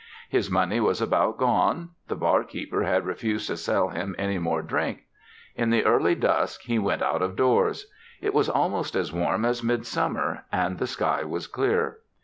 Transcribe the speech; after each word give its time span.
His 0.29 0.49
money 0.49 0.79
was 0.79 0.99
about 0.99 1.37
gone. 1.37 1.89
The 2.07 2.15
barkeeper 2.15 2.81
had 2.85 3.05
refused 3.05 3.45
to 3.49 3.55
sell 3.55 3.89
him 3.89 4.15
any 4.17 4.39
more 4.39 4.63
drink. 4.63 5.03
In 5.55 5.69
the 5.69 5.85
early 5.85 6.15
dusk 6.15 6.61
he 6.61 6.79
went 6.79 7.03
out 7.03 7.21
of 7.21 7.35
doors. 7.35 7.85
It 8.19 8.33
was 8.33 8.49
almost 8.49 8.95
as 8.95 9.13
warm 9.13 9.45
as 9.45 9.61
midsummer 9.61 10.45
and 10.51 10.79
the 10.79 10.87
sky 10.87 11.23
was 11.23 11.45
clear. 11.45 11.99